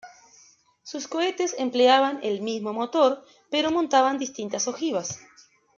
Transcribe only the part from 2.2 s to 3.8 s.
el mismo motor, pero